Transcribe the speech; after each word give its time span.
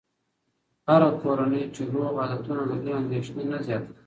هره 0.87 1.09
کورنۍ 1.21 1.63
چې 1.75 1.81
روغ 1.93 2.13
عادتونه 2.21 2.63
لري، 2.71 2.91
اندېښنې 3.01 3.43
نه 3.51 3.57
زیاتوي. 3.65 3.95